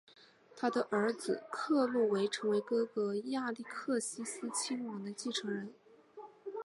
[0.57, 5.71] 他的儿子克洛维成为哥哥亚历克西斯亲王的继承人。